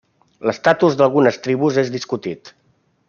L'estatus 0.49 0.97
d'algunes 1.01 1.39
tribus 1.43 1.77
és 1.83 1.93
discutit. 1.97 2.53